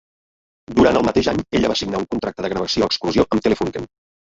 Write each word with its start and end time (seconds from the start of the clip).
Durant 0.79 0.97
el 1.01 1.05
mateix 1.07 1.29
any, 1.33 1.43
ella 1.59 1.71
va 1.73 1.77
signar 1.83 2.01
un 2.05 2.09
contracte 2.15 2.47
de 2.49 2.53
gravació 2.55 2.91
exclusió 2.91 3.29
amb 3.29 3.49
Telefunken. 3.49 3.91